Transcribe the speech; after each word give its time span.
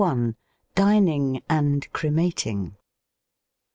DINING 0.73 1.43
AND 1.47 1.87
OBEMATING. 1.93 2.75